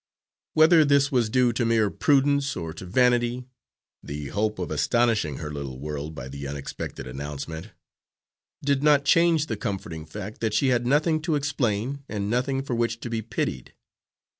Whether 0.55 0.83
this 0.83 1.11
was 1.11 1.29
due 1.29 1.53
to 1.53 1.63
mere 1.63 1.91
prudence 1.91 2.55
or 2.55 2.73
to 2.73 2.87
vanity 2.87 3.45
the 4.01 4.29
hope 4.29 4.57
of 4.57 4.71
astonishing 4.71 5.37
her 5.37 5.51
little 5.53 5.77
world 5.79 6.15
by 6.15 6.27
the 6.27 6.47
unexpected 6.47 7.05
announcement 7.05 7.69
did 8.65 8.81
not 8.81 9.05
change 9.05 9.45
the 9.45 9.57
comforting 9.57 10.07
fact 10.07 10.41
that 10.41 10.55
she 10.55 10.69
had 10.69 10.87
nothing 10.87 11.21
to 11.21 11.35
explain 11.35 12.03
and 12.09 12.31
nothing 12.31 12.63
for 12.63 12.73
which 12.73 12.99
to 13.01 13.11
be 13.11 13.21
pitied. 13.21 13.75